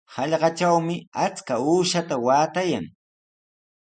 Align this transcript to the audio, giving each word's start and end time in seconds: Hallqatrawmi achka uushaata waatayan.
Hallqatrawmi 0.13 0.95
achka 1.25 1.55
uushaata 1.71 2.15
waatayan. 2.25 2.85